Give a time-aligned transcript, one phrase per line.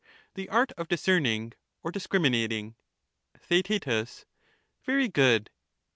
[0.33, 1.53] The art of discerning
[1.83, 2.73] or discriminating.
[3.39, 4.25] TheaeU
[4.83, 5.51] Very good.